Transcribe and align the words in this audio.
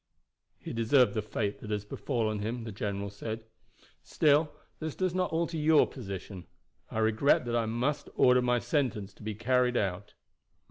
"He 0.57 0.73
deserved 0.73 1.13
the 1.13 1.21
fate 1.21 1.59
that 1.59 1.69
has 1.69 1.85
befallen 1.85 2.39
him," 2.39 2.63
the 2.63 2.71
general 2.71 3.11
said. 3.11 3.45
"Still 4.01 4.51
this 4.79 4.95
does 4.95 5.13
not 5.13 5.31
alter 5.31 5.57
your 5.57 5.85
position. 5.85 6.47
I 6.89 6.97
regret 6.97 7.45
that 7.45 7.55
I 7.55 7.67
must 7.67 8.09
order 8.15 8.41
my 8.41 8.57
sentence 8.57 9.13
to 9.13 9.21
be 9.21 9.35
carried 9.35 9.77
out." 9.77 10.15